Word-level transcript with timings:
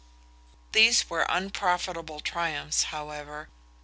These 0.71 1.11
were 1.11 1.27
unprofitable 1.29 2.21
triumphs, 2.21 2.85
however. 2.85 3.49